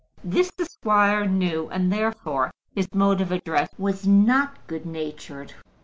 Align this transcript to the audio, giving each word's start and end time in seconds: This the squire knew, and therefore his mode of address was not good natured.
This 0.23 0.49
the 0.49 0.65
squire 0.65 1.25
knew, 1.25 1.69
and 1.69 1.93
therefore 1.93 2.49
his 2.73 2.91
mode 2.91 3.21
of 3.21 3.31
address 3.31 3.69
was 3.77 4.07
not 4.07 4.65
good 4.65 4.83
natured. 4.83 5.53